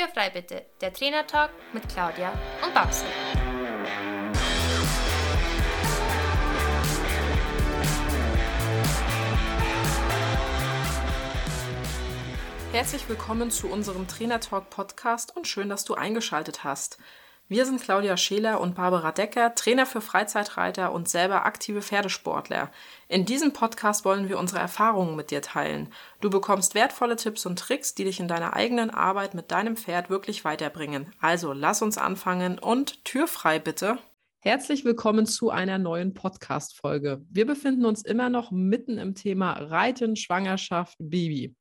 [0.00, 2.32] Türfrei bitte, der Trainertalk mit Claudia
[2.64, 3.04] und Babsi.
[12.72, 16.96] Herzlich willkommen zu unserem Trainertalk Podcast und schön, dass du eingeschaltet hast.
[17.50, 22.70] Wir sind Claudia Scheler und Barbara Decker, Trainer für Freizeitreiter und selber aktive Pferdesportler.
[23.08, 25.92] In diesem Podcast wollen wir unsere Erfahrungen mit dir teilen.
[26.20, 30.10] Du bekommst wertvolle Tipps und Tricks, die dich in deiner eigenen Arbeit mit deinem Pferd
[30.10, 31.12] wirklich weiterbringen.
[31.18, 33.98] Also lass uns anfangen und Tür frei bitte.
[34.38, 37.20] Herzlich willkommen zu einer neuen Podcast-Folge.
[37.30, 41.56] Wir befinden uns immer noch mitten im Thema Reiten, Schwangerschaft, Baby.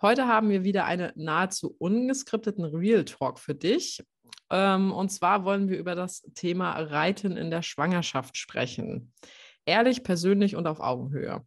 [0.00, 4.04] Heute haben wir wieder einen nahezu ungeskripteten Real Talk für dich.
[4.50, 9.12] Ähm, und zwar wollen wir über das Thema Reiten in der Schwangerschaft sprechen.
[9.64, 11.44] Ehrlich, persönlich und auf Augenhöhe.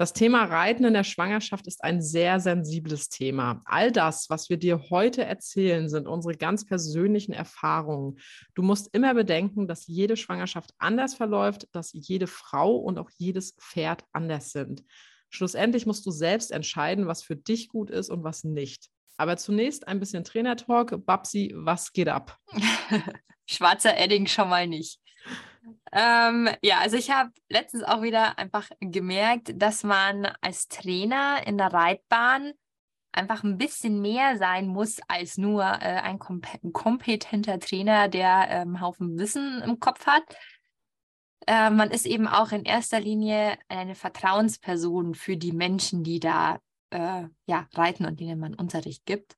[0.00, 3.60] Das Thema Reiten in der Schwangerschaft ist ein sehr sensibles Thema.
[3.66, 8.18] All das, was wir dir heute erzählen, sind unsere ganz persönlichen Erfahrungen.
[8.54, 13.52] Du musst immer bedenken, dass jede Schwangerschaft anders verläuft, dass jede Frau und auch jedes
[13.60, 14.82] Pferd anders sind.
[15.28, 18.88] Schlussendlich musst du selbst entscheiden, was für dich gut ist und was nicht.
[19.20, 21.04] Aber zunächst ein bisschen Trainertalk.
[21.04, 22.38] Babsi, was geht ab?
[23.46, 24.98] Schwarzer Edding schon mal nicht.
[25.92, 31.58] Ähm, ja, also ich habe letztens auch wieder einfach gemerkt, dass man als Trainer in
[31.58, 32.52] der Reitbahn
[33.12, 36.40] einfach ein bisschen mehr sein muss als nur äh, ein, kom
[36.72, 40.22] kompetenter Trainer, der ähm, einen Haufen Wissen im Kopf hat.
[41.46, 46.58] Äh, man ist eben auch in erster Linie eine Vertrauensperson für die Menschen, die da
[46.90, 49.36] äh, ja, reiten und denen man Unterricht gibt.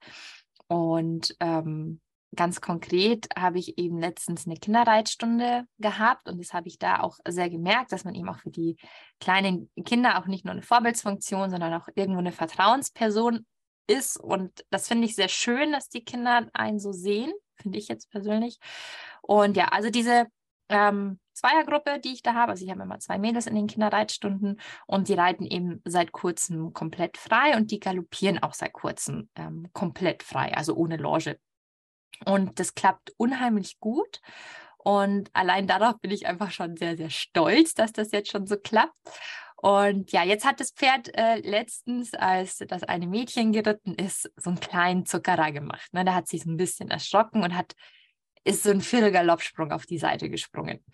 [0.69, 2.01] Und ähm,
[2.35, 7.19] ganz konkret habe ich eben letztens eine Kinderreitstunde gehabt und das habe ich da auch
[7.29, 8.77] sehr gemerkt, dass man eben auch für die
[9.21, 13.45] kleinen Kinder auch nicht nur eine Vorbildsfunktion, sondern auch irgendwo eine Vertrauensperson
[13.87, 14.19] ist.
[14.19, 18.11] Und das finde ich sehr schön, dass die Kinder einen so sehen, finde ich jetzt
[18.11, 18.59] persönlich.
[19.21, 20.27] Und ja, also diese
[20.73, 22.53] ähm, Zweiergruppe, die ich da habe.
[22.53, 26.73] Also ich habe immer zwei Mädels in den Kinderreitstunden und die reiten eben seit kurzem
[26.73, 31.39] komplett frei und die galoppieren auch seit kurzem ähm, komplett frei, also ohne Loge.
[32.25, 34.21] Und das klappt unheimlich gut.
[34.79, 38.57] Und allein darauf bin ich einfach schon sehr, sehr stolz, dass das jetzt schon so
[38.57, 38.97] klappt.
[39.57, 44.51] Und ja, jetzt hat das Pferd äh, letztens, als das eine Mädchen geritten ist, so
[44.51, 45.93] einen kleinen Zuckerer gemacht.
[45.93, 46.05] Ne?
[46.05, 47.75] Da hat sich so ein bisschen erschrocken und hat
[48.45, 50.85] ist so ein Viertelgaloppsprung auf die Seite gesprungen.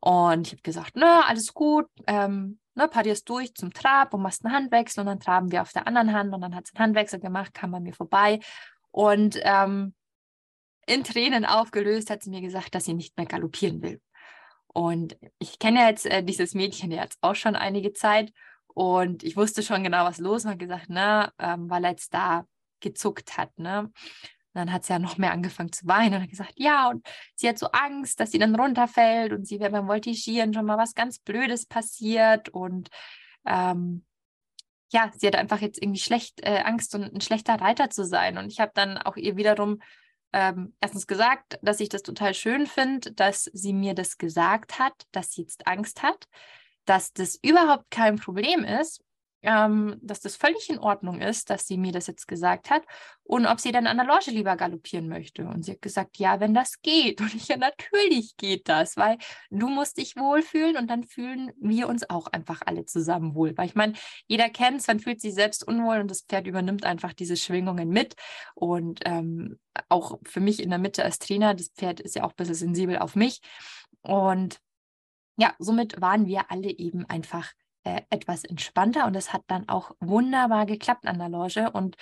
[0.00, 4.44] Und ich habe gesagt, na, alles gut, ähm, ne, parierst durch zum Trab und machst
[4.44, 6.84] einen Handwechsel und dann traben wir auf der anderen Hand und dann hat sie einen
[6.84, 8.40] Handwechsel gemacht, kam bei mir vorbei
[8.90, 9.94] und ähm,
[10.86, 14.00] in Tränen aufgelöst hat sie mir gesagt, dass sie nicht mehr galoppieren will.
[14.66, 18.32] Und ich kenne ja jetzt äh, dieses Mädchen jetzt auch schon einige Zeit
[18.66, 20.52] und ich wusste schon genau, was los war.
[20.52, 22.44] Und gesagt, na, ähm, weil er jetzt da
[22.80, 23.90] gezuckt hat, ne?
[24.54, 27.48] Dann hat sie ja noch mehr angefangen zu weinen und hat gesagt, ja, und sie
[27.48, 30.94] hat so Angst, dass sie dann runterfällt und sie wäre beim Voltigieren schon mal was
[30.94, 32.88] ganz Blödes passiert und
[33.46, 34.04] ähm,
[34.92, 38.38] ja, sie hat einfach jetzt irgendwie schlecht äh, Angst und ein schlechter Reiter zu sein.
[38.38, 39.80] Und ich habe dann auch ihr wiederum
[40.32, 44.92] ähm, erstens gesagt, dass ich das total schön finde, dass sie mir das gesagt hat,
[45.10, 46.26] dass sie jetzt Angst hat,
[46.84, 49.02] dass das überhaupt kein Problem ist,
[49.44, 52.82] ähm, dass das völlig in Ordnung ist, dass sie mir das jetzt gesagt hat
[53.22, 55.46] und ob sie dann an der Loge lieber galoppieren möchte.
[55.46, 57.20] Und sie hat gesagt, ja, wenn das geht.
[57.20, 59.18] Und ich, ja, natürlich geht das, weil
[59.50, 63.56] du musst dich wohlfühlen und dann fühlen wir uns auch einfach alle zusammen wohl.
[63.56, 63.94] Weil ich meine,
[64.26, 67.88] jeder kennt es, man fühlt sich selbst unwohl und das Pferd übernimmt einfach diese Schwingungen
[67.88, 68.14] mit.
[68.54, 72.30] Und ähm, auch für mich in der Mitte als Trainer, das Pferd ist ja auch
[72.30, 73.40] ein bisschen sensibel auf mich.
[74.02, 74.60] Und
[75.36, 77.52] ja, somit waren wir alle eben einfach
[77.84, 81.96] äh, etwas entspannter und es hat dann auch wunderbar geklappt an der Loge und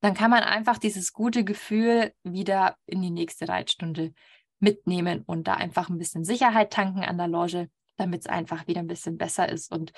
[0.00, 4.12] dann kann man einfach dieses gute Gefühl wieder in die nächste Reitstunde
[4.58, 8.80] mitnehmen und da einfach ein bisschen Sicherheit tanken an der Loge, damit es einfach wieder
[8.80, 9.72] ein bisschen besser ist.
[9.72, 9.92] Und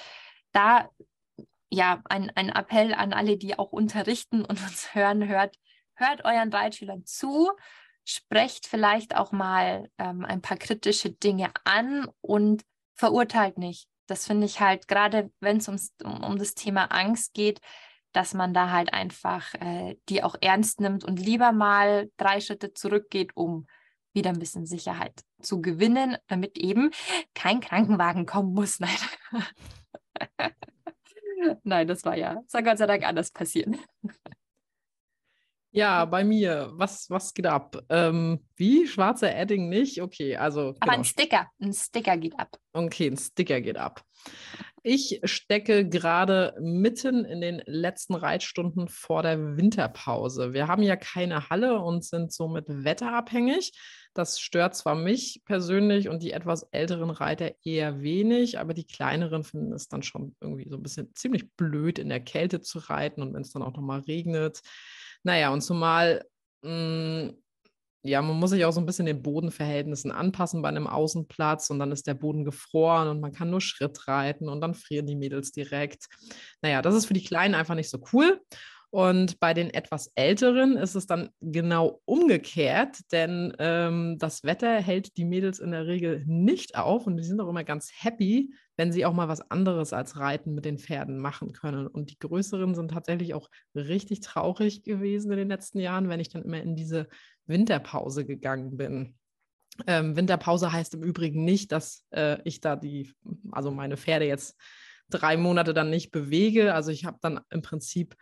[0.53, 0.89] da
[1.71, 5.57] ja ein, ein Appell an alle, die auch unterrichten und uns hören, hört,
[5.95, 7.51] hört euren Reitschülern zu,
[8.05, 12.63] sprecht vielleicht auch mal ähm, ein paar kritische Dinge an und
[12.95, 15.79] verurteilt nicht das finde ich halt, gerade wenn es um,
[16.23, 17.61] um das Thema Angst geht,
[18.13, 22.73] dass man da halt einfach äh, die auch ernst nimmt und lieber mal drei Schritte
[22.73, 23.67] zurückgeht, um
[24.15, 26.91] wieder ein bisschen Sicherheit zu gewinnen, damit eben
[27.35, 28.81] kein Krankenwagen kommen muss.
[28.81, 28.97] Nein.
[31.63, 33.69] Nein, das war ja, das war Gott sei Dank anders passiert.
[35.77, 36.71] Ja, bei mir.
[36.73, 37.77] Was, was geht ab?
[37.91, 38.87] Ähm, wie?
[38.87, 40.01] Schwarzer Edding nicht?
[40.01, 40.71] Okay, also.
[40.81, 40.93] Aber genau.
[40.95, 41.49] ein Sticker.
[41.61, 42.57] Ein Sticker geht ab.
[42.73, 44.03] Okay, ein Sticker geht ab.
[44.83, 50.55] Ich stecke gerade mitten in den letzten Reitstunden vor der Winterpause.
[50.55, 53.79] Wir haben ja keine Halle und sind somit wetterabhängig.
[54.15, 59.45] Das stört zwar mich persönlich und die etwas älteren Reiter eher wenig, aber die kleineren
[59.45, 63.21] finden es dann schon irgendwie so ein bisschen ziemlich blöd, in der Kälte zu reiten
[63.21, 64.63] und wenn es dann auch nochmal regnet.
[65.27, 66.25] Naja, und zumal
[66.63, 67.37] mh, mm,
[68.05, 71.81] ja, man muss sich auch so ein bisschen den Bodenverhältnissen anpassen bei einem Außenplatz und
[71.81, 75.17] dann ist der Boden gefroren und man kann nur Schritt reiten und dann frieren die
[75.17, 76.07] Mädels direkt.
[76.63, 78.41] Naja, das ist für die Kleinen einfach nicht so cool.
[78.91, 85.17] Und bei den etwas Älteren ist es dann genau umgekehrt, denn ähm, das Wetter hält
[85.17, 88.93] die Mädels in der Regel nicht auf und die sind auch immer ganz happy, wenn
[88.93, 91.87] sie auch mal was anderes als Reiten mit den Pferden machen können.
[91.89, 96.29] Und die Größeren sind tatsächlich auch richtig traurig gewesen in den letzten Jahren, wenn ich
[96.29, 97.09] dann immer in diese
[97.47, 99.17] Winterpause gegangen bin.
[99.87, 103.13] Ähm, Winterpause heißt im Übrigen nicht, dass äh, ich da die,
[103.51, 104.57] also meine Pferde jetzt
[105.11, 106.73] drei Monate dann nicht bewege.
[106.73, 108.17] Also ich habe dann im Prinzip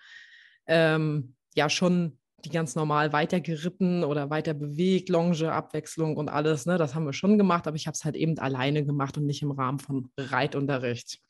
[0.66, 6.66] ähm, ja schon die ganz normal weiter geritten oder weiter bewegt, Longe, Abwechslung und alles.
[6.66, 6.76] Ne?
[6.76, 9.42] Das haben wir schon gemacht, aber ich habe es halt eben alleine gemacht und nicht
[9.42, 11.20] im Rahmen von Reitunterricht.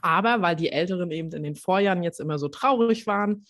[0.00, 3.44] Aber weil die Älteren eben in den Vorjahren jetzt immer so traurig waren,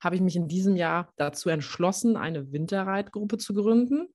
[0.00, 4.08] habe ich mich in diesem Jahr dazu entschlossen, eine Winterreitgruppe zu gründen.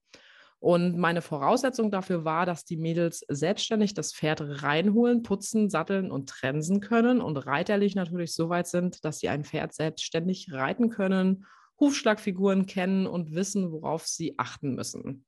[0.59, 6.29] Und meine Voraussetzung dafür war, dass die Mädels selbstständig das Pferd reinholen, putzen, satteln und
[6.29, 11.45] trensen können und reiterlich natürlich so weit sind, dass sie ein Pferd selbstständig reiten können,
[11.79, 15.25] Hufschlagfiguren kennen und wissen, worauf sie achten müssen.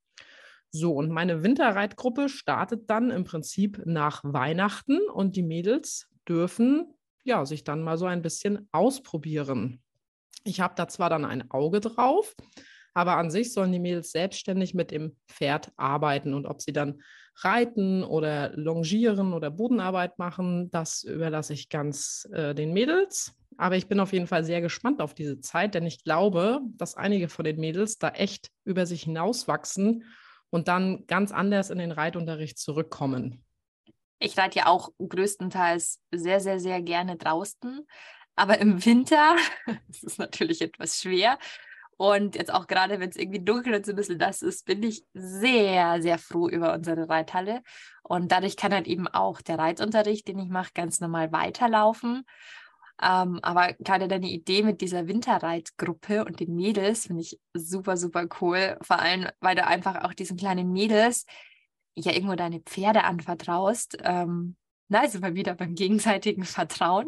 [0.72, 6.94] So, und meine Winterreitgruppe startet dann im Prinzip nach Weihnachten und die Mädels dürfen
[7.24, 9.82] ja sich dann mal so ein bisschen ausprobieren.
[10.44, 12.36] Ich habe da zwar dann ein Auge drauf,
[13.00, 17.01] aber an sich sollen die Mädels selbstständig mit dem Pferd arbeiten und ob sie dann
[17.38, 23.34] reiten oder longieren oder Bodenarbeit machen, das überlasse ich ganz äh, den Mädels.
[23.56, 26.96] Aber ich bin auf jeden Fall sehr gespannt auf diese Zeit, denn ich glaube, dass
[26.96, 30.04] einige von den Mädels da echt über sich hinauswachsen
[30.50, 33.46] und dann ganz anders in den Reitunterricht zurückkommen.
[34.19, 37.88] Ich reite ja auch größtenteils sehr, sehr, sehr gerne draußen.
[38.36, 39.38] Aber im Winter,
[39.88, 41.40] das ist natürlich etwas schwer.
[42.00, 44.81] Und jetzt auch gerade, wenn es irgendwie dunkel und so ein bisschen das ist, bin
[44.84, 47.62] ich sehr, sehr froh über unsere Reithalle.
[48.04, 52.24] Und dadurch kann halt eben auch der Reitunterricht, den ich mache, ganz normal weiterlaufen.
[53.01, 58.28] Ähm, aber gerade deine Idee mit dieser Winterreitgruppe und den Mädels finde ich super, super
[58.40, 58.78] cool.
[58.81, 61.25] Vor allem, weil du einfach auch diesen kleinen Mädels
[61.96, 63.98] ja irgendwo deine Pferde anvertraust.
[64.04, 64.56] Ähm,
[64.89, 67.07] na, sind wir wieder beim gegenseitigen Vertrauen.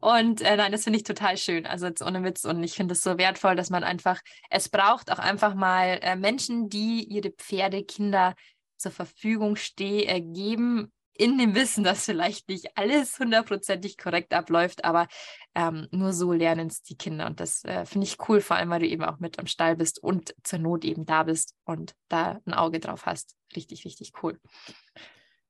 [0.00, 1.66] Und äh, nein, das finde ich total schön.
[1.66, 2.44] Also jetzt ohne Witz.
[2.44, 4.20] Und ich finde es so wertvoll, dass man einfach,
[4.50, 8.34] es braucht auch einfach mal äh, Menschen, die ihre Pferde, Kinder
[8.78, 14.84] zur Verfügung steh, äh, geben, in dem Wissen, dass vielleicht nicht alles hundertprozentig korrekt abläuft,
[14.84, 15.08] aber
[15.54, 17.26] ähm, nur so lernen es die Kinder.
[17.26, 19.76] Und das äh, finde ich cool, vor allem, weil du eben auch mit am Stall
[19.76, 23.34] bist und zur Not eben da bist und da ein Auge drauf hast.
[23.56, 24.40] Richtig, richtig cool.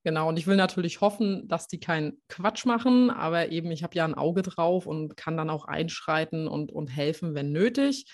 [0.04, 3.94] Genau, und ich will natürlich hoffen, dass die keinen Quatsch machen, aber eben, ich habe
[3.96, 8.06] ja ein Auge drauf und kann dann auch einschreiten und, und helfen, wenn nötig.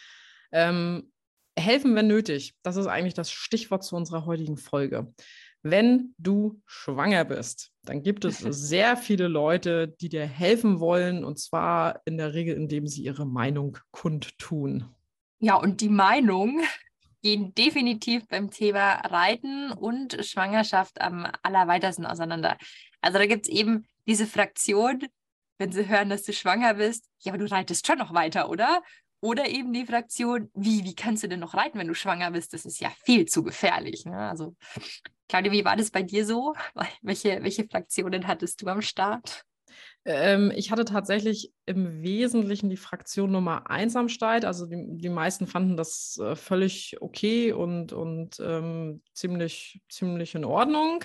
[0.50, 1.12] Ähm,
[1.56, 5.12] helfen, wenn nötig, das ist eigentlich das Stichwort zu unserer heutigen Folge.
[5.62, 11.38] Wenn du schwanger bist, dann gibt es sehr viele Leute, die dir helfen wollen, und
[11.38, 14.84] zwar in der Regel, indem sie ihre Meinung kundtun.
[15.38, 16.60] Ja, und die Meinung
[17.24, 22.58] gehen definitiv beim Thema Reiten und Schwangerschaft am allerweitesten auseinander.
[23.00, 25.06] Also da gibt es eben diese Fraktion,
[25.56, 28.82] wenn sie hören, dass du schwanger bist, ja, aber du reitest schon noch weiter, oder?
[29.22, 32.52] Oder eben die Fraktion, wie, wie kannst du denn noch reiten, wenn du schwanger bist?
[32.52, 34.04] Das ist ja viel zu gefährlich.
[34.04, 34.18] Ne?
[34.18, 34.54] Also,
[35.26, 36.52] Claudia, wie war das bei dir so?
[37.00, 39.46] Welche, welche Fraktionen hattest du am Start?
[40.04, 44.44] Ähm, ich hatte tatsächlich im Wesentlichen die Fraktion Nummer eins am Start.
[44.44, 50.44] Also die, die meisten fanden das äh, völlig okay und, und ähm, ziemlich, ziemlich in
[50.44, 51.04] Ordnung.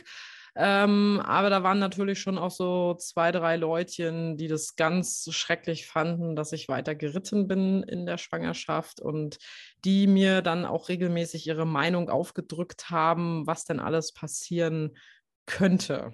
[0.56, 5.88] Ähm, aber da waren natürlich schon auch so zwei, drei Leutchen, die das ganz schrecklich
[5.88, 9.38] fanden, dass ich weiter geritten bin in der Schwangerschaft und
[9.86, 14.98] die mir dann auch regelmäßig ihre Meinung aufgedrückt haben, was denn alles passieren
[15.46, 16.12] könnte.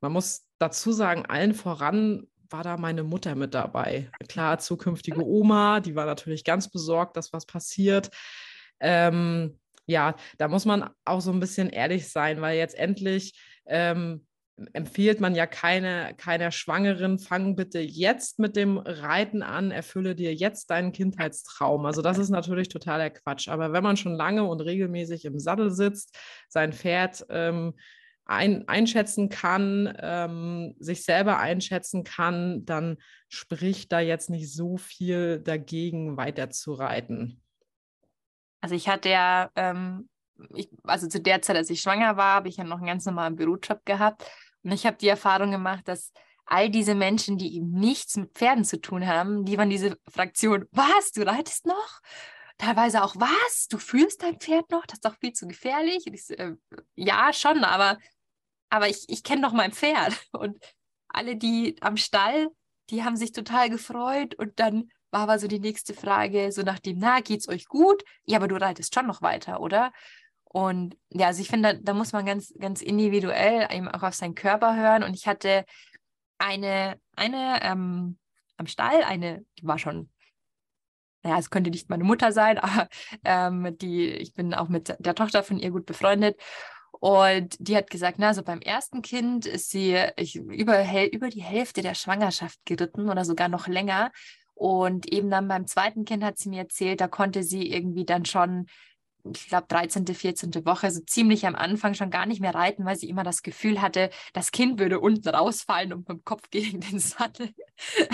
[0.00, 4.10] Man muss dazu sagen, allen voran war da meine Mutter mit dabei.
[4.28, 8.10] Klar, zukünftige Oma, die war natürlich ganz besorgt, dass was passiert.
[8.80, 14.26] Ähm, ja, da muss man auch so ein bisschen ehrlich sein, weil jetzt endlich ähm,
[14.72, 20.32] empfiehlt man ja keine, keiner Schwangeren, fang bitte jetzt mit dem Reiten an, erfülle dir
[20.32, 21.84] jetzt deinen Kindheitstraum.
[21.86, 23.48] Also das ist natürlich totaler Quatsch.
[23.48, 26.16] Aber wenn man schon lange und regelmäßig im Sattel sitzt,
[26.48, 27.74] sein Pferd ähm,
[28.26, 32.96] ein, einschätzen kann, ähm, sich selber einschätzen kann, dann
[33.28, 37.42] spricht da jetzt nicht so viel dagegen, weiter zu reiten.
[38.60, 40.08] Also ich hatte ja, ähm,
[40.54, 43.04] ich, also zu der Zeit, als ich schwanger war, habe ich ja noch einen ganz
[43.04, 44.24] normalen Bürojob gehabt.
[44.62, 46.12] Und ich habe die Erfahrung gemacht, dass
[46.46, 50.66] all diese Menschen, die eben nichts mit Pferden zu tun haben, die waren diese Fraktion,
[50.72, 52.00] was, du reitest noch?
[52.56, 54.86] Teilweise auch, was, du führst dein Pferd noch?
[54.86, 56.04] Das ist doch viel zu gefährlich.
[56.06, 56.52] Ich, äh,
[56.94, 57.98] ja, schon, aber
[58.74, 60.26] aber ich, ich kenne doch mein Pferd.
[60.32, 60.58] Und
[61.06, 62.48] alle, die am Stall,
[62.90, 64.34] die haben sich total gefreut.
[64.34, 68.02] Und dann war aber so die nächste Frage, so nach dem, na, geht's euch gut?
[68.24, 69.92] Ja, aber du reitest schon noch weiter, oder?
[70.42, 74.14] Und ja, also ich finde, da, da, muss man ganz, ganz individuell eben auch auf
[74.14, 75.04] seinen Körper hören.
[75.04, 75.64] Und ich hatte
[76.38, 78.18] eine, eine ähm,
[78.56, 80.10] am Stall, eine, die war schon,
[81.22, 82.88] naja, es könnte nicht meine Mutter sein, aber
[83.22, 86.40] ähm, die, ich bin auch mit der Tochter von ihr gut befreundet.
[87.04, 90.82] Und die hat gesagt, na, also beim ersten Kind ist sie ich, über,
[91.12, 94.10] über die Hälfte der Schwangerschaft geritten oder sogar noch länger.
[94.54, 98.24] Und eben dann beim zweiten Kind hat sie mir erzählt, da konnte sie irgendwie dann
[98.24, 98.68] schon,
[99.22, 100.64] ich glaube, 13., 14.
[100.64, 103.82] Woche, so ziemlich am Anfang schon gar nicht mehr reiten, weil sie immer das Gefühl
[103.82, 107.50] hatte, das Kind würde unten rausfallen und mit dem Kopf gegen den Sattel,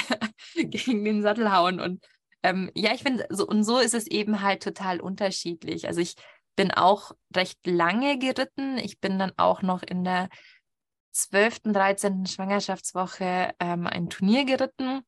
[0.56, 1.78] gegen den Sattel hauen.
[1.78, 2.04] Und
[2.42, 5.86] ähm, ja, ich finde, so, und so ist es eben halt total unterschiedlich.
[5.86, 6.16] Also ich
[6.60, 8.76] bin auch recht lange geritten.
[8.76, 10.28] Ich bin dann auch noch in der
[11.12, 12.26] 12., 13.
[12.26, 15.00] Schwangerschaftswoche ähm, ein Turnier geritten.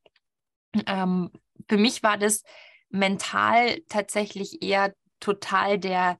[0.86, 1.30] Ähm,
[1.68, 2.42] für mich war das
[2.88, 6.16] mental tatsächlich eher total der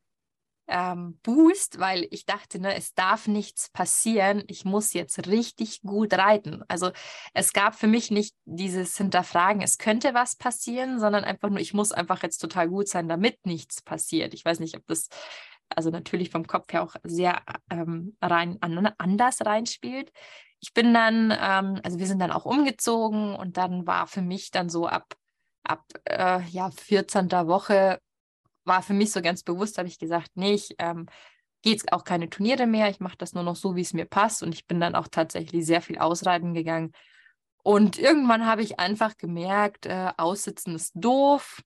[0.73, 4.43] ähm, Boost, weil ich dachte, ne, es darf nichts passieren.
[4.47, 6.63] Ich muss jetzt richtig gut reiten.
[6.67, 6.91] Also
[7.35, 11.75] es gab für mich nicht dieses Hinterfragen, es könnte was passieren, sondern einfach nur, ich
[11.75, 14.33] muss einfach jetzt total gut sein, damit nichts passiert.
[14.33, 15.09] Ich weiß nicht, ob das
[15.69, 20.11] also natürlich vom Kopf her auch sehr ähm, rein an, anders reinspielt.
[20.61, 24.51] Ich bin dann, ähm, also wir sind dann auch umgezogen und dann war für mich
[24.51, 25.15] dann so ab
[25.65, 27.31] ab äh, ja 14.
[27.31, 28.01] Woche
[28.65, 31.07] war für mich so ganz bewusst, habe ich gesagt, nee, ich ähm,
[31.63, 32.91] gehe jetzt auch keine Turniere mehr.
[32.91, 34.43] Ich mache das nur noch so, wie es mir passt.
[34.43, 36.93] Und ich bin dann auch tatsächlich sehr viel ausreiten gegangen.
[37.63, 41.63] Und irgendwann habe ich einfach gemerkt, äh, aussitzen ist doof.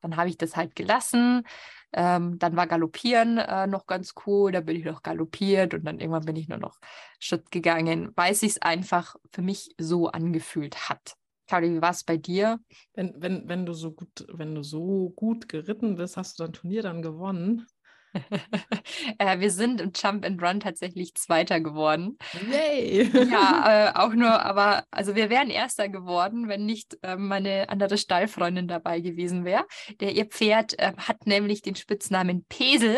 [0.00, 1.46] Dann habe ich das halt gelassen.
[1.92, 4.52] Ähm, dann war Galoppieren äh, noch ganz cool.
[4.52, 6.78] Da bin ich noch galoppiert und dann irgendwann bin ich nur noch
[7.20, 11.14] Schritt gegangen, weil es sich einfach für mich so angefühlt hat.
[11.46, 12.58] Claudia, wie war es bei dir?
[12.94, 16.52] Wenn, wenn, wenn, du so gut, wenn du so gut geritten bist, hast du dein
[16.52, 17.66] Turnier dann gewonnen?
[19.18, 22.18] äh, wir sind im Jump and Run tatsächlich Zweiter geworden.
[22.50, 23.10] Yay!
[23.30, 27.98] ja, äh, auch nur, aber also wir wären Erster geworden, wenn nicht äh, meine andere
[27.98, 29.66] Stallfreundin dabei gewesen wäre.
[30.00, 32.96] Der ihr Pferd äh, hat nämlich den Spitznamen Pesel,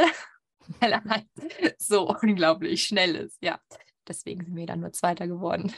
[0.80, 1.26] weil er halt
[1.78, 3.38] so unglaublich schnell ist.
[3.42, 3.58] Ja,
[4.06, 5.72] deswegen sind wir dann nur Zweiter geworden.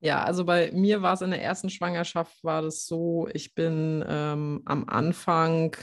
[0.00, 4.04] Ja, also bei mir war es in der ersten Schwangerschaft, war das so, ich bin
[4.06, 5.74] ähm, am Anfang,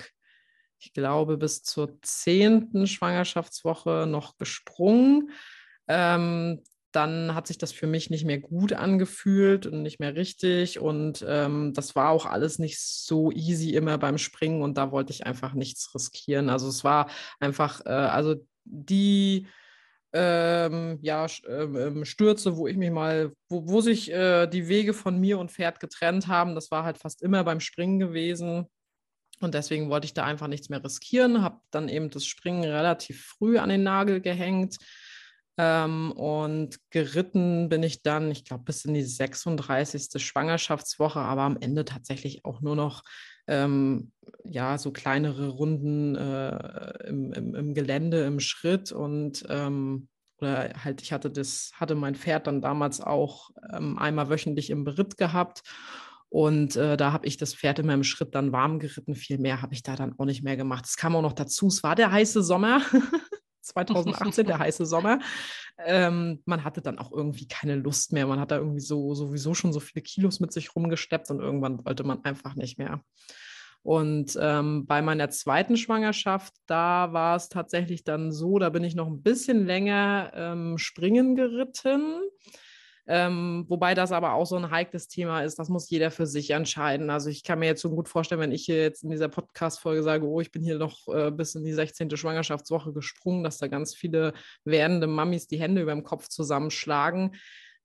[0.80, 5.32] ich glaube, bis zur zehnten Schwangerschaftswoche noch gesprungen.
[5.88, 10.80] Ähm, dann hat sich das für mich nicht mehr gut angefühlt und nicht mehr richtig.
[10.80, 15.12] Und ähm, das war auch alles nicht so easy immer beim Springen und da wollte
[15.12, 16.50] ich einfach nichts riskieren.
[16.50, 19.48] Also es war einfach, äh, also die
[20.14, 24.94] ähm, ja, ähm, ähm, Stürze, wo ich mich mal, wo, wo sich äh, die Wege
[24.94, 26.56] von mir und Pferd getrennt haben.
[26.56, 28.68] Das war halt fast immer beim Springen gewesen.
[29.42, 33.26] Und deswegen wollte ich da einfach nichts mehr riskieren, habe dann eben das Springen relativ
[33.26, 34.78] früh an den Nagel gehängt.
[35.58, 40.22] Ähm, und geritten bin ich dann, ich glaube, bis in die 36.
[40.24, 43.04] Schwangerschaftswoche, aber am Ende tatsächlich auch nur noch
[43.48, 44.12] ähm,
[44.44, 50.08] ja, so kleinere Runden äh, im, im, im, Gelände, im Schritt und ähm,
[50.40, 54.84] oder halt, ich hatte das, hatte mein Pferd dann damals auch ähm, einmal wöchentlich im
[54.84, 55.64] Beritt gehabt.
[56.30, 59.16] Und äh, da habe ich das Pferd immer im Schritt dann warm geritten.
[59.16, 60.86] Viel mehr habe ich da dann auch nicht mehr gemacht.
[60.86, 62.82] Es kam auch noch dazu, es war der heiße Sommer.
[63.64, 65.20] 2018, der heiße Sommer.
[65.78, 68.28] Ähm, man hatte dann auch irgendwie keine Lust mehr.
[68.28, 71.84] Man hat da irgendwie so sowieso schon so viele Kilos mit sich rumgesteppt und irgendwann
[71.86, 73.02] wollte man einfach nicht mehr.
[73.82, 78.96] Und ähm, bei meiner zweiten Schwangerschaft, da war es tatsächlich dann so, da bin ich
[78.96, 82.22] noch ein bisschen länger ähm, springen geritten.
[83.06, 86.52] Ähm, wobei das aber auch so ein heikles Thema ist, das muss jeder für sich
[86.52, 87.10] entscheiden.
[87.10, 90.04] Also ich kann mir jetzt so gut vorstellen, wenn ich hier jetzt in dieser Podcast-Folge
[90.04, 92.16] sage, oh, ich bin hier noch äh, bis in die 16.
[92.16, 94.34] Schwangerschaftswoche gesprungen, dass da ganz viele
[94.64, 97.36] werdende Mamis die Hände über dem Kopf zusammenschlagen.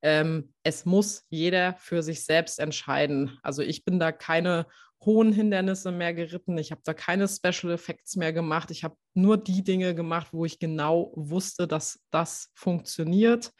[0.02, 3.38] Ähm, es muss jeder für sich selbst entscheiden.
[3.42, 4.66] Also ich bin da keine
[5.04, 6.58] hohen Hindernisse mehr geritten.
[6.58, 8.70] Ich habe da keine Special Effects mehr gemacht.
[8.70, 13.52] Ich habe nur die Dinge gemacht, wo ich genau wusste, dass das funktioniert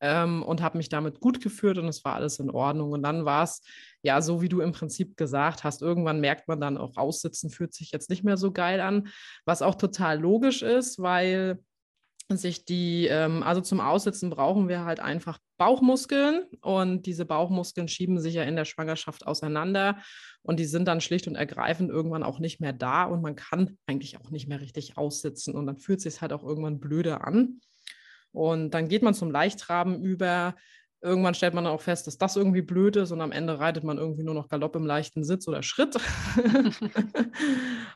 [0.00, 2.92] ähm, und habe mich damit gut geführt und es war alles in Ordnung.
[2.92, 3.62] Und dann war es
[4.02, 5.82] ja so, wie du im Prinzip gesagt hast.
[5.82, 9.08] Irgendwann merkt man dann auch, aussitzen fühlt sich jetzt nicht mehr so geil an,
[9.44, 11.58] was auch total logisch ist, weil
[12.28, 18.20] sich die, ähm, also zum Aussitzen brauchen wir halt einfach Bauchmuskeln und diese Bauchmuskeln schieben
[18.20, 19.98] sich ja in der Schwangerschaft auseinander
[20.42, 23.76] und die sind dann schlicht und ergreifend irgendwann auch nicht mehr da und man kann
[23.86, 27.60] eigentlich auch nicht mehr richtig aussitzen und dann fühlt sich halt auch irgendwann blöder an.
[28.32, 30.54] Und dann geht man zum Leichtraben über.
[31.02, 33.96] Irgendwann stellt man auch fest, dass das irgendwie blöd ist und am Ende reitet man
[33.96, 35.96] irgendwie nur noch Galopp im leichten Sitz oder Schritt.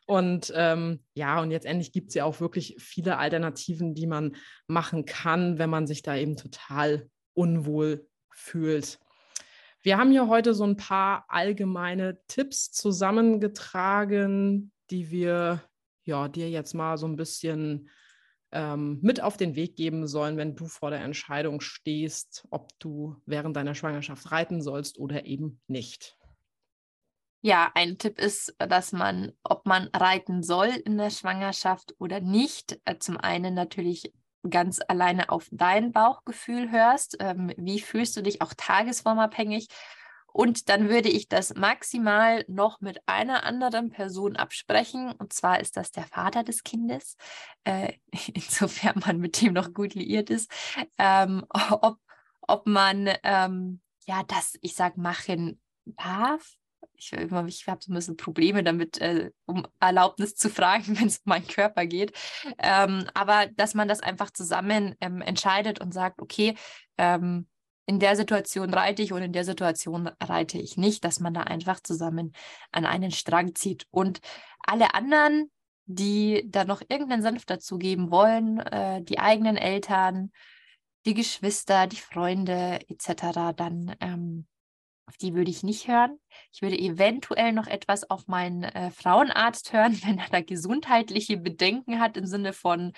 [0.06, 4.36] und ähm, ja, und jetzt endlich gibt es ja auch wirklich viele Alternativen, die man
[4.68, 8.98] machen kann, wenn man sich da eben total unwohl fühlt.
[9.82, 15.62] Wir haben hier heute so ein paar allgemeine Tipps zusammengetragen, die wir
[16.04, 17.90] ja, dir jetzt mal so ein bisschen
[18.54, 23.16] ähm, mit auf den Weg geben sollen, wenn du vor der Entscheidung stehst, ob du
[23.26, 26.16] während deiner Schwangerschaft reiten sollst oder eben nicht.
[27.42, 32.80] Ja, ein Tipp ist, dass man, ob man reiten soll in der Schwangerschaft oder nicht,
[32.86, 34.14] äh, zum einen natürlich
[34.48, 37.16] ganz alleine auf dein Bauchgefühl hörst.
[37.20, 39.68] Ähm, wie fühlst du dich auch tagesformabhängig?
[40.34, 45.12] Und dann würde ich das maximal noch mit einer anderen Person absprechen.
[45.12, 47.16] Und zwar ist das der Vater des Kindes,
[47.62, 47.92] äh,
[48.34, 50.50] insofern man mit dem noch gut liiert ist,
[50.98, 51.98] ähm, ob,
[52.40, 56.54] ob man ähm, ja das, ich sag, machen darf.
[56.96, 61.18] Ich, ich habe so ein bisschen Probleme damit, äh, um Erlaubnis zu fragen, wenn es
[61.18, 62.12] um meinen Körper geht.
[62.58, 66.56] Ähm, aber dass man das einfach zusammen ähm, entscheidet und sagt, okay,
[66.98, 67.46] ähm,
[67.86, 71.42] in der Situation reite ich und in der Situation reite ich nicht, dass man da
[71.42, 72.32] einfach zusammen
[72.72, 73.86] an einen Strang zieht.
[73.90, 74.20] Und
[74.60, 75.50] alle anderen,
[75.86, 80.32] die da noch irgendeinen Senf dazugeben wollen, äh, die eigenen Eltern,
[81.04, 84.46] die Geschwister, die Freunde etc., dann ähm,
[85.06, 86.18] auf die würde ich nicht hören.
[86.52, 92.00] Ich würde eventuell noch etwas auf meinen äh, Frauenarzt hören, wenn er da gesundheitliche Bedenken
[92.00, 92.92] hat im Sinne von,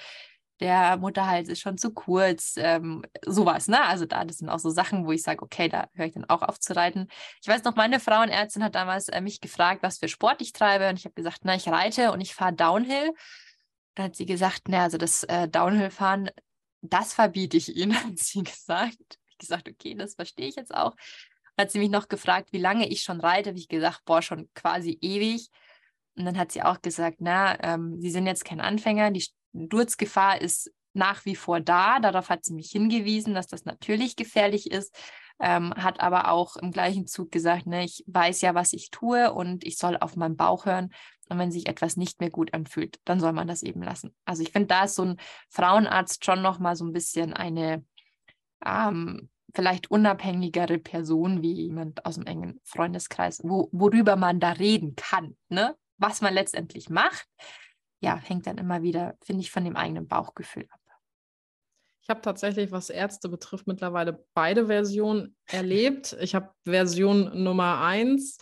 [0.61, 3.83] der Mutterhals ist schon zu kurz, ähm, sowas, ne?
[3.85, 6.25] Also da, das sind auch so Sachen, wo ich sage, okay, da höre ich dann
[6.25, 7.09] auch auf zu reiten.
[7.43, 10.89] Ich weiß noch, meine Frauenärztin hat damals äh, mich gefragt, was für Sport ich treibe
[10.89, 13.13] und ich habe gesagt, na, ich reite und ich fahre Downhill.
[13.95, 16.31] Dann hat sie gesagt, na, also das äh, Downhill-Fahren,
[16.83, 19.19] das verbiete ich Ihnen, hat sie gesagt.
[19.29, 20.95] Ich gesagt, okay, das verstehe ich jetzt auch.
[21.57, 23.51] Dann hat sie mich noch gefragt, wie lange ich schon reite.
[23.51, 25.49] Habe ich gesagt, boah, schon quasi ewig.
[26.17, 29.25] Und dann hat sie auch gesagt, na, ähm, Sie sind jetzt kein Anfänger, die
[29.67, 32.01] Sturzgefahr ist nach wie vor da.
[32.01, 34.97] Darauf hat sie mich hingewiesen, dass das natürlich gefährlich ist,
[35.39, 39.33] ähm, hat aber auch im gleichen Zug gesagt, ne, ich weiß ja, was ich tue
[39.33, 40.93] und ich soll auf meinen Bauch hören.
[41.29, 44.15] Und wenn sich etwas nicht mehr gut anfühlt, dann soll man das eben lassen.
[44.25, 45.17] Also ich finde, da ist so ein
[45.51, 47.85] Frauenarzt schon noch mal so ein bisschen eine
[48.65, 54.95] ähm, vielleicht unabhängigere Person wie jemand aus dem engen Freundeskreis, wo, worüber man da reden
[54.95, 55.37] kann.
[55.49, 55.77] Ne?
[55.99, 57.27] Was man letztendlich macht,
[58.07, 60.81] ja, hängt dann immer wieder, finde ich, von dem eigenen Bauchgefühl ab.
[62.03, 66.17] Ich habe tatsächlich, was Ärzte betrifft, mittlerweile beide Versionen erlebt.
[66.21, 68.39] Ich habe Version Nummer eins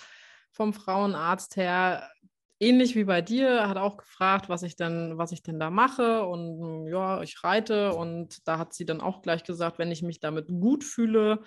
[0.51, 2.11] vom Frauenarzt her,
[2.61, 6.25] ähnlich wie bei dir, hat auch gefragt, was ich denn, was ich denn da mache.
[6.25, 7.93] Und ja, ich reite.
[7.95, 11.43] Und da hat sie dann auch gleich gesagt, wenn ich mich damit gut fühle,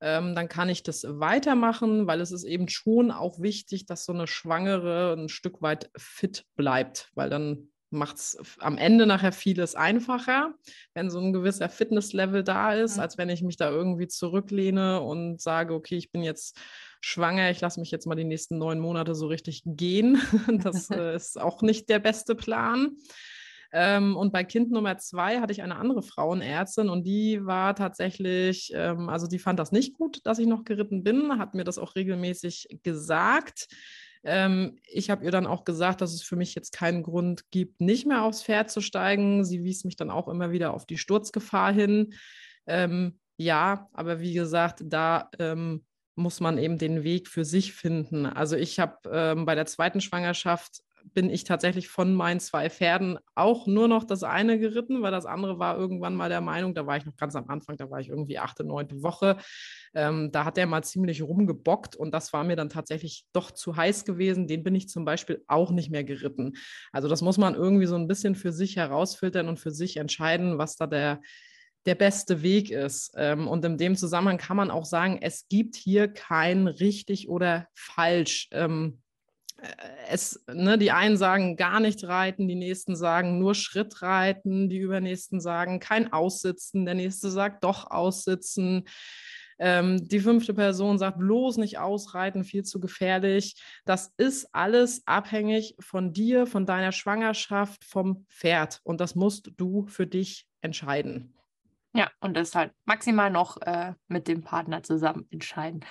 [0.00, 4.12] ähm, dann kann ich das weitermachen, weil es ist eben schon auch wichtig, dass so
[4.12, 9.74] eine Schwangere ein Stück weit fit bleibt, weil dann macht es am Ende nachher vieles
[9.74, 10.54] einfacher,
[10.94, 13.02] wenn so ein gewisser Fitnesslevel da ist, mhm.
[13.02, 16.58] als wenn ich mich da irgendwie zurücklehne und sage, okay, ich bin jetzt
[17.02, 20.20] schwanger, ich lasse mich jetzt mal die nächsten neun Monate so richtig gehen.
[20.62, 22.96] Das äh, ist auch nicht der beste Plan.
[23.74, 28.70] Ähm, und bei Kind Nummer zwei hatte ich eine andere Frauenärztin und die war tatsächlich,
[28.74, 31.78] ähm, also die fand das nicht gut, dass ich noch geritten bin, hat mir das
[31.78, 33.68] auch regelmäßig gesagt.
[34.24, 37.80] Ähm, ich habe ihr dann auch gesagt, dass es für mich jetzt keinen Grund gibt,
[37.80, 39.44] nicht mehr aufs Pferd zu steigen.
[39.44, 42.12] Sie wies mich dann auch immer wieder auf die Sturzgefahr hin.
[42.66, 48.26] Ähm, ja, aber wie gesagt, da ähm, muss man eben den Weg für sich finden.
[48.26, 53.18] Also ich habe ähm, bei der zweiten Schwangerschaft bin ich tatsächlich von meinen zwei Pferden
[53.34, 56.86] auch nur noch das eine geritten, weil das andere war irgendwann mal der Meinung, da
[56.86, 59.36] war ich noch ganz am Anfang, da war ich irgendwie achte, neunte Woche.
[59.94, 63.76] Ähm, da hat der mal ziemlich rumgebockt und das war mir dann tatsächlich doch zu
[63.76, 64.46] heiß gewesen.
[64.46, 66.54] Den bin ich zum Beispiel auch nicht mehr geritten.
[66.92, 70.58] Also das muss man irgendwie so ein bisschen für sich herausfiltern und für sich entscheiden,
[70.58, 71.20] was da der
[71.86, 73.12] der beste Weg ist.
[73.16, 77.66] Ähm, und in dem Zusammenhang kann man auch sagen, es gibt hier kein richtig oder
[77.74, 78.48] falsch.
[78.52, 79.02] Ähm,
[80.08, 84.78] es, ne, die einen sagen gar nicht reiten, die nächsten sagen nur Schritt reiten, die
[84.78, 88.84] übernächsten sagen kein Aussitzen, der nächste sagt doch Aussitzen.
[89.58, 93.62] Ähm, die fünfte Person sagt bloß nicht ausreiten, viel zu gefährlich.
[93.84, 98.80] Das ist alles abhängig von dir, von deiner Schwangerschaft, vom Pferd.
[98.82, 101.34] Und das musst du für dich entscheiden.
[101.94, 105.84] Ja, und das halt maximal noch äh, mit dem Partner zusammen entscheiden.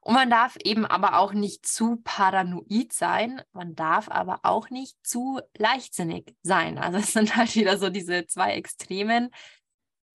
[0.00, 4.96] Und man darf eben aber auch nicht zu paranoid sein, man darf aber auch nicht
[5.04, 6.78] zu leichtsinnig sein.
[6.82, 9.30] Also es sind halt wieder so diese zwei Extremen.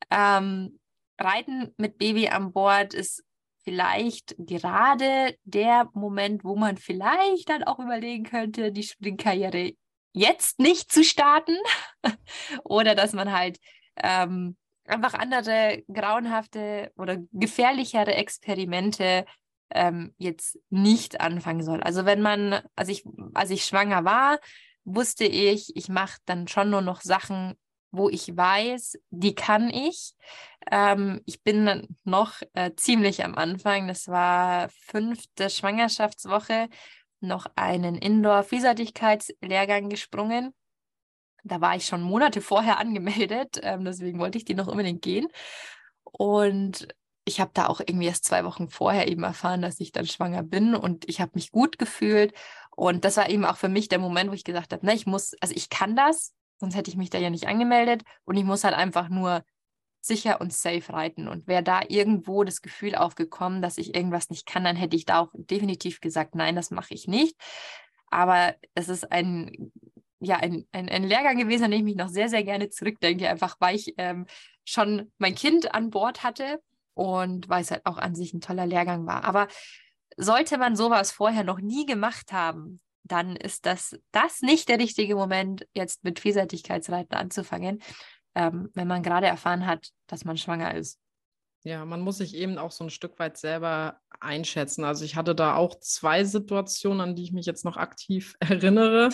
[0.10, 0.80] Ähm,
[1.20, 3.24] Reiten mit Baby an Bord ist
[3.64, 9.74] vielleicht gerade der Moment, wo man vielleicht dann auch überlegen könnte, die Springkarriere
[10.14, 11.58] jetzt nicht zu starten
[12.64, 13.60] oder dass man halt
[13.98, 19.26] ähm, einfach andere grauenhafte oder gefährlichere Experimente
[19.70, 21.82] ähm, jetzt nicht anfangen soll.
[21.82, 24.40] Also wenn man, als ich, als ich schwanger war,
[24.84, 27.56] wusste ich, ich mache dann schon nur noch Sachen,
[27.92, 30.16] wo ich weiß, die kann ich.
[30.72, 33.88] Ähm, ich bin noch äh, ziemlich am Anfang.
[33.88, 36.70] Das war fünfte Schwangerschaftswoche,
[37.20, 40.54] noch einen Indoor-Vielseitigkeitslehrgang gesprungen.
[41.44, 45.28] Da war ich schon Monate vorher angemeldet, ähm, deswegen wollte ich die noch unbedingt gehen.
[46.04, 46.88] Und
[47.26, 50.44] ich habe da auch irgendwie erst zwei Wochen vorher eben erfahren, dass ich dann schwanger
[50.44, 52.34] bin und ich habe mich gut gefühlt.
[52.76, 55.06] Und das war eben auch für mich der Moment, wo ich gesagt habe, ne, ich
[55.06, 58.44] muss, also ich kann das, sonst hätte ich mich da ja nicht angemeldet und ich
[58.44, 59.44] muss halt einfach nur
[60.02, 61.28] sicher und safe reiten.
[61.28, 65.06] Und wäre da irgendwo das Gefühl aufgekommen, dass ich irgendwas nicht kann, dann hätte ich
[65.06, 67.36] da auch definitiv gesagt, nein, das mache ich nicht.
[68.10, 69.72] Aber es ist ein,
[70.22, 73.28] ja, ein, ein, ein Lehrgang gewesen, an den ich mich noch sehr, sehr gerne zurückdenke,
[73.28, 74.28] einfach weil ich ähm,
[74.64, 76.62] schon mein Kind an Bord hatte
[76.94, 79.24] und weil es halt auch an sich ein toller Lehrgang war.
[79.24, 79.48] Aber
[80.18, 85.16] sollte man sowas vorher noch nie gemacht haben, dann ist das, das nicht der richtige
[85.16, 87.82] Moment, jetzt mit Vielseitigkeitsreiten anzufangen,
[88.36, 91.01] ähm, wenn man gerade erfahren hat, dass man schwanger ist.
[91.64, 94.84] Ja, man muss sich eben auch so ein Stück weit selber einschätzen.
[94.84, 99.10] Also ich hatte da auch zwei Situationen, an die ich mich jetzt noch aktiv erinnere.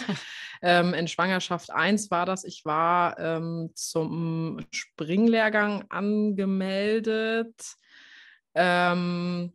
[0.61, 7.75] ähm, in Schwangerschaft 1 war das, ich war ähm, zum Springlehrgang angemeldet.
[8.55, 9.51] Ähm,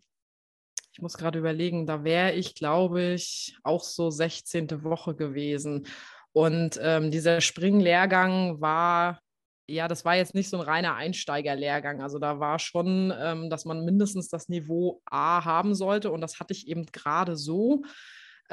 [0.93, 4.85] ich muss gerade überlegen, da wäre ich, glaube ich, auch so 16.
[4.85, 5.87] Woche gewesen.
[6.33, 9.22] Und ähm, dieser Springlehrgang war
[9.68, 12.03] ja, das war jetzt nicht so ein reiner Einsteigerlehrgang.
[12.03, 16.11] Also da war schon, ähm, dass man mindestens das Niveau A haben sollte.
[16.11, 17.83] Und das hatte ich eben gerade so.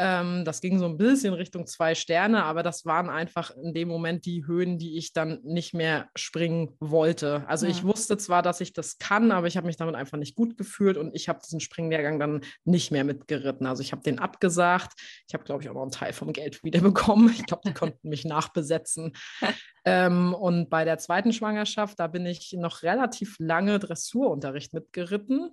[0.01, 3.89] Ähm, das ging so ein bisschen Richtung zwei Sterne, aber das waren einfach in dem
[3.89, 7.43] Moment die Höhen, die ich dann nicht mehr springen wollte.
[7.49, 7.73] Also ja.
[7.73, 10.57] ich wusste zwar, dass ich das kann, aber ich habe mich damit einfach nicht gut
[10.57, 13.67] gefühlt und ich habe diesen Springlehrgang dann nicht mehr mitgeritten.
[13.67, 14.93] Also ich habe den abgesagt.
[15.27, 17.29] Ich habe, glaube ich, auch noch einen Teil vom Geld wiederbekommen.
[17.31, 19.11] Ich glaube, die konnten mich nachbesetzen.
[19.83, 25.51] ähm, und bei der zweiten Schwangerschaft, da bin ich noch relativ lange Dressurunterricht mitgeritten.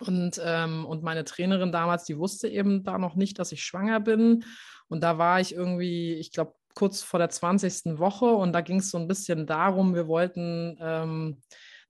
[0.00, 4.00] Und, ähm, und meine Trainerin damals, die wusste eben da noch nicht, dass ich schwanger
[4.00, 4.44] bin.
[4.88, 7.98] Und da war ich irgendwie, ich glaube, kurz vor der 20.
[7.98, 11.40] Woche und da ging es so ein bisschen darum, wir wollten, ähm,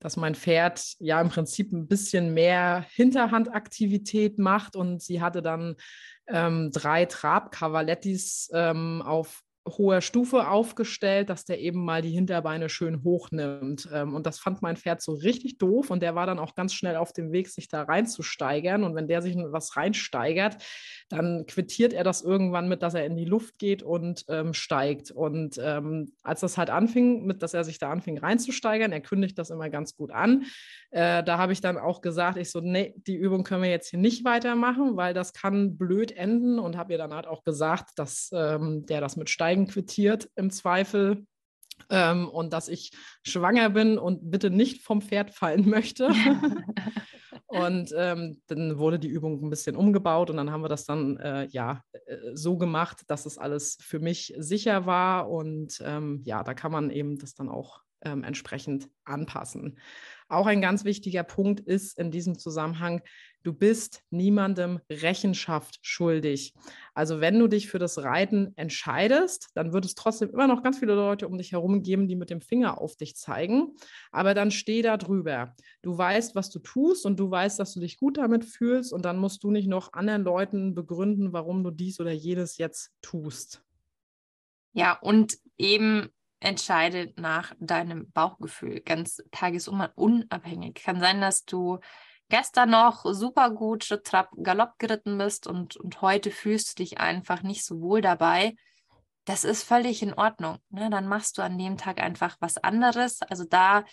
[0.01, 5.77] dass mein Pferd ja im Prinzip ein bisschen mehr Hinterhandaktivität macht und sie hatte dann
[6.27, 13.05] ähm, drei Trab-Cavalettis ähm, auf hoher Stufe aufgestellt, dass der eben mal die Hinterbeine schön
[13.05, 13.89] hochnimmt.
[13.93, 16.73] Ähm, und das fand mein Pferd so richtig doof und der war dann auch ganz
[16.73, 18.85] schnell auf dem Weg, sich da reinzusteigern.
[18.85, 20.57] Und wenn der sich was reinsteigert,
[21.09, 25.11] dann quittiert er das irgendwann mit, dass er in die Luft geht und ähm, steigt.
[25.11, 29.39] Und ähm, als das halt anfing, mit dass er sich da anfing reinzusteigern, er kündigt
[29.39, 30.45] das immer ganz gut an.
[30.91, 33.91] Äh, da habe ich dann auch gesagt, ich so, nee, die Übung können wir jetzt
[33.91, 37.91] hier nicht weitermachen, weil das kann blöd enden und habe ihr dann halt auch gesagt,
[37.97, 41.27] dass ähm, der das mit Steigen quittiert im Zweifel.
[41.89, 42.93] Ähm, und dass ich
[43.27, 46.09] schwanger bin und bitte nicht vom Pferd fallen möchte.
[47.47, 51.17] und ähm, dann wurde die Übung ein bisschen umgebaut und dann haben wir das dann
[51.17, 55.31] äh, ja äh, so gemacht, dass es alles für mich sicher war.
[55.31, 59.79] Und ähm, ja, da kann man eben das dann auch ähm, entsprechend anpassen.
[60.29, 63.03] Auch ein ganz wichtiger Punkt ist in diesem Zusammenhang,
[63.43, 66.55] du bist niemandem Rechenschaft schuldig.
[66.95, 70.79] Also wenn du dich für das Reiten entscheidest, dann wird es trotzdem immer noch ganz
[70.79, 73.75] viele Leute um dich herum geben, die mit dem Finger auf dich zeigen.
[74.11, 75.55] Aber dann steh da drüber.
[75.83, 79.05] Du weißt, was du tust und du weißt, dass du dich gut damit fühlst und
[79.05, 83.63] dann musst du nicht noch anderen Leuten begründen, warum du dies oder jenes jetzt tust.
[84.73, 90.75] Ja, und eben entscheide nach deinem Bauchgefühl, ganz tagesunabhängig.
[90.75, 91.81] Kann sein, dass du
[92.31, 97.43] gestern noch super gut Trab, Galopp geritten bist und, und heute fühlst du dich einfach
[97.43, 98.55] nicht so wohl dabei,
[99.25, 100.59] das ist völlig in Ordnung.
[100.71, 100.89] Ne?
[100.91, 103.23] Dann machst du an dem Tag einfach was anderes.
[103.23, 103.85] Also da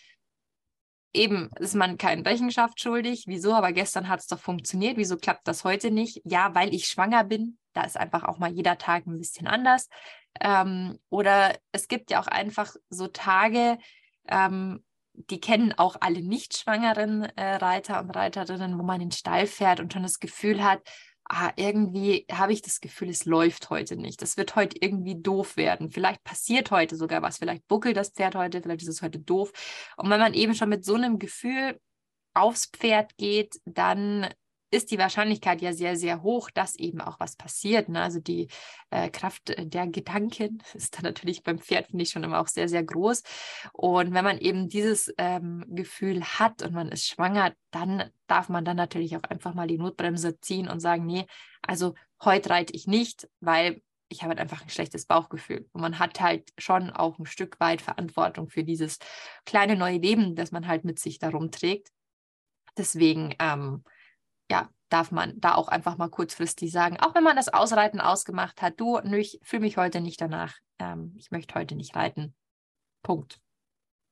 [1.13, 3.25] eben ist man kein Rechenschaft schuldig.
[3.27, 3.53] Wieso?
[3.53, 4.97] Aber gestern hat es doch funktioniert.
[4.97, 6.21] Wieso klappt das heute nicht?
[6.23, 7.57] Ja, weil ich schwanger bin.
[7.73, 9.89] Da ist einfach auch mal jeder Tag ein bisschen anders.
[10.39, 13.77] Ähm, oder es gibt ja auch einfach so Tage,
[14.27, 14.83] ähm,
[15.17, 19.47] die kennen auch alle nicht schwangeren äh, Reiter und Reiterinnen, wo man in den Stall
[19.47, 20.81] fährt und schon das Gefühl hat,
[21.25, 24.21] ah, irgendwie habe ich das Gefühl, es läuft heute nicht.
[24.21, 25.89] Das wird heute irgendwie doof werden.
[25.91, 27.37] Vielleicht passiert heute sogar was.
[27.37, 29.51] Vielleicht buckelt das Pferd heute, vielleicht ist es heute doof.
[29.97, 31.79] Und wenn man eben schon mit so einem Gefühl
[32.33, 34.27] aufs Pferd geht, dann
[34.69, 37.89] ist die Wahrscheinlichkeit ja sehr, sehr hoch, dass eben auch was passiert.
[37.89, 38.01] Ne?
[38.01, 38.47] Also die
[38.89, 42.67] äh, Kraft der Gedanken ist dann natürlich beim Pferd, finde ich, schon immer auch sehr,
[42.67, 43.23] sehr groß.
[43.73, 48.65] Und wenn man eben dieses ähm, Gefühl hat und man ist schwanger, dann darf man
[48.65, 51.25] dann natürlich auch einfach mal die Notbremse ziehen und sagen, nee,
[51.61, 55.67] also heute reite ich nicht, weil ich habe halt einfach ein schlechtes Bauchgefühl.
[55.73, 58.99] Und man hat halt schon auch ein Stück weit Verantwortung für dieses
[59.45, 61.89] kleine neue Leben, das man halt mit sich darum trägt.
[62.77, 63.83] Deswegen, ähm,
[64.49, 68.61] ja, darf man da auch einfach mal kurzfristig sagen, auch wenn man das Ausreiten ausgemacht
[68.61, 72.33] hat, du, ich fühle mich heute nicht danach, ähm, ich möchte heute nicht reiten.
[73.03, 73.39] Punkt.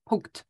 [0.05, 0.45] Punkt.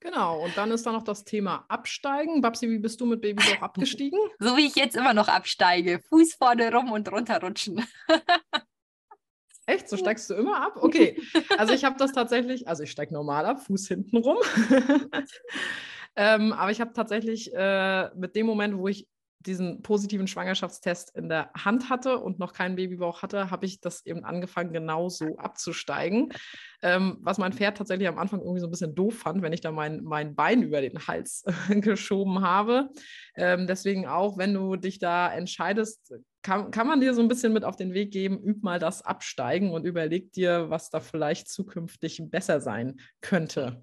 [0.00, 2.40] Genau, und dann ist da noch das Thema Absteigen.
[2.40, 4.18] Babsi, wie bist du mit Babybauch abgestiegen?
[4.38, 6.00] so wie ich jetzt immer noch absteige.
[6.08, 7.84] Fuß vorne rum und runterrutschen.
[9.66, 9.88] Echt?
[9.88, 10.78] So steigst du immer ab?
[10.80, 11.20] Okay.
[11.58, 14.38] Also ich habe das tatsächlich, also ich steige normal ab, Fuß hinten rum.
[16.18, 19.06] Ähm, aber ich habe tatsächlich äh, mit dem Moment, wo ich
[19.46, 24.04] diesen positiven Schwangerschaftstest in der Hand hatte und noch keinen Babybauch hatte, habe ich das
[24.04, 26.32] eben angefangen, genau so abzusteigen.
[26.82, 29.60] Ähm, was mein Pferd tatsächlich am Anfang irgendwie so ein bisschen doof fand, wenn ich
[29.60, 32.88] da mein, mein Bein über den Hals geschoben habe.
[33.36, 37.52] Ähm, deswegen auch, wenn du dich da entscheidest, kann, kann man dir so ein bisschen
[37.52, 41.48] mit auf den Weg geben, üb mal das Absteigen und überleg dir, was da vielleicht
[41.48, 43.82] zukünftig besser sein könnte.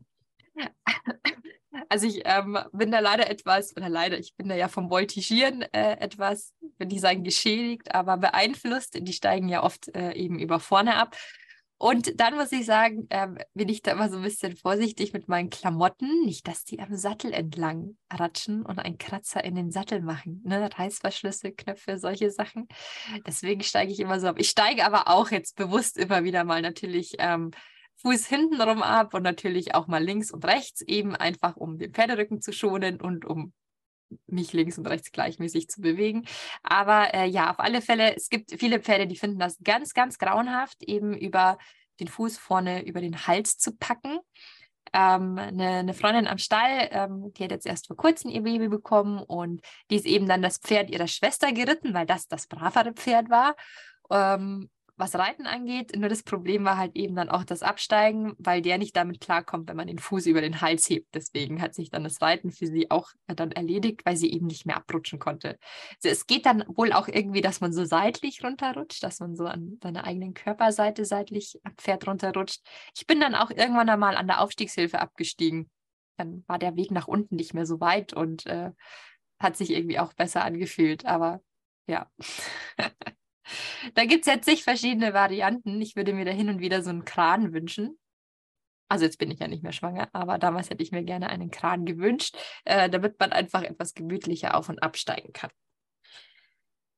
[1.89, 5.62] Also ich ähm, bin da leider etwas, oder leider, ich bin da ja vom Voltigieren
[5.74, 8.98] äh, etwas, würde ich sagen, geschädigt, aber beeinflusst.
[9.00, 11.15] Die steigen ja oft äh, eben über vorne ab.
[11.78, 15.28] Und dann muss ich sagen, ähm, bin ich da immer so ein bisschen vorsichtig mit
[15.28, 16.24] meinen Klamotten.
[16.24, 20.41] Nicht, dass die am Sattel entlang ratschen und einen Kratzer in den Sattel machen.
[20.45, 20.69] Ne?
[20.74, 22.69] Reißverschlüsse, Knöpfe, solche Sachen.
[23.28, 24.39] Deswegen steige ich immer so ab.
[24.39, 27.52] Ich steige aber auch jetzt bewusst immer wieder mal natürlich ähm,
[28.06, 32.39] Fuß hintenrum ab und natürlich auch mal links und rechts, eben einfach um den Pferderücken
[32.39, 33.52] zu schonen und um
[34.28, 36.28] mich links und rechts gleichmäßig zu bewegen.
[36.62, 40.20] Aber äh, ja, auf alle Fälle, es gibt viele Pferde, die finden das ganz, ganz
[40.20, 41.58] grauenhaft, eben über
[42.00, 44.20] den Fuß vorne über den Hals zu packen.
[44.94, 48.68] Ähm, eine, eine, Freundin am Stall, ähm, die hat jetzt erst vor kurzem ihr Baby
[48.68, 52.94] bekommen und die ist eben dann das Pferd ihrer Schwester geritten, weil das das bravere
[52.94, 53.56] Pferd war.
[54.12, 55.95] Ähm, was Reiten angeht.
[55.97, 59.67] Nur das Problem war halt eben dann auch das Absteigen, weil der nicht damit klarkommt,
[59.67, 61.13] wenn man den Fuß über den Hals hebt.
[61.13, 64.65] Deswegen hat sich dann das Reiten für sie auch dann erledigt, weil sie eben nicht
[64.65, 65.58] mehr abrutschen konnte.
[65.97, 69.45] Also es geht dann wohl auch irgendwie, dass man so seitlich runterrutscht, dass man so
[69.45, 72.62] an seiner eigenen Körperseite seitlich am Pferd runterrutscht.
[72.95, 75.69] Ich bin dann auch irgendwann einmal an der Aufstiegshilfe abgestiegen.
[76.17, 78.71] Dann war der Weg nach unten nicht mehr so weit und äh,
[79.39, 81.05] hat sich irgendwie auch besser angefühlt.
[81.05, 81.41] Aber
[81.88, 82.10] ja.
[83.93, 85.81] Da gibt es jetzt zig verschiedene Varianten.
[85.81, 87.97] Ich würde mir da hin und wieder so einen Kran wünschen.
[88.88, 91.49] Also jetzt bin ich ja nicht mehr schwanger, aber damals hätte ich mir gerne einen
[91.49, 95.49] Kran gewünscht, äh, damit man einfach etwas gemütlicher auf und absteigen kann.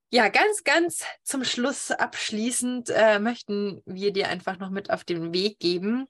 [0.10, 5.34] Ja, ganz, ganz zum Schluss abschließend äh, möchten wir dir einfach noch mit auf den
[5.34, 6.08] Weg geben.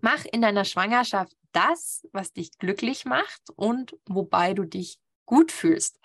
[0.00, 5.98] Mach in deiner Schwangerschaft das, was dich glücklich macht und wobei du dich gut fühlst.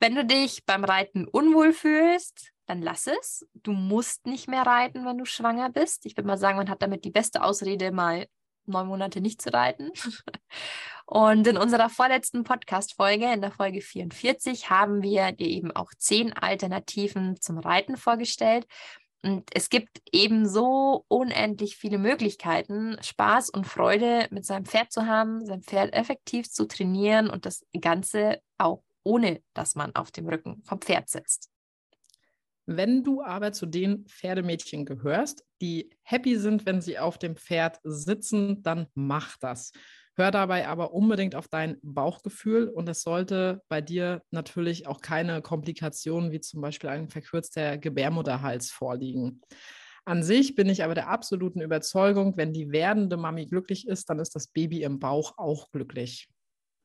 [0.00, 3.46] Wenn du dich beim Reiten unwohl fühlst, dann lass es.
[3.54, 6.06] Du musst nicht mehr reiten, wenn du schwanger bist.
[6.06, 8.26] Ich würde mal sagen, man hat damit die beste Ausrede, mal
[8.66, 9.90] neun Monate nicht zu reiten.
[11.06, 16.32] Und in unserer vorletzten Podcast-Folge, in der Folge 44, haben wir dir eben auch zehn
[16.32, 18.66] Alternativen zum Reiten vorgestellt.
[19.24, 25.06] Und es gibt eben so unendlich viele Möglichkeiten, Spaß und Freude mit seinem Pferd zu
[25.06, 30.28] haben, sein Pferd effektiv zu trainieren und das Ganze auch ohne, dass man auf dem
[30.28, 31.51] Rücken vom Pferd sitzt.
[32.76, 37.78] Wenn du aber zu den Pferdemädchen gehörst, die happy sind, wenn sie auf dem Pferd
[37.84, 39.72] sitzen, dann mach das.
[40.14, 45.40] Hör dabei aber unbedingt auf dein Bauchgefühl und es sollte bei dir natürlich auch keine
[45.40, 49.40] Komplikationen wie zum Beispiel ein verkürzter Gebärmutterhals vorliegen.
[50.04, 54.18] An sich bin ich aber der absoluten Überzeugung, wenn die werdende Mami glücklich ist, dann
[54.18, 56.28] ist das Baby im Bauch auch glücklich.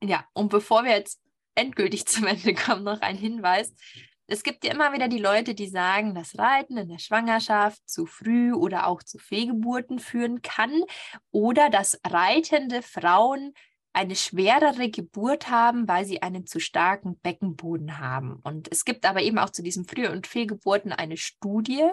[0.03, 1.19] Ja, und bevor wir jetzt
[1.55, 3.73] endgültig zum Ende kommen, noch ein Hinweis.
[4.29, 8.05] Es gibt ja immer wieder die Leute, die sagen, dass Reiten in der Schwangerschaft zu
[8.05, 10.83] früh oder auch zu Fehlgeburten führen kann
[11.31, 13.53] oder dass reitende Frauen
[13.93, 18.39] eine schwerere Geburt haben, weil sie einen zu starken Beckenboden haben.
[18.43, 21.89] Und es gibt aber eben auch zu diesen Früh- und Fehlgeburten eine Studie,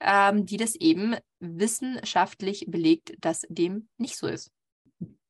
[0.00, 4.52] ähm, die das eben wissenschaftlich belegt, dass dem nicht so ist.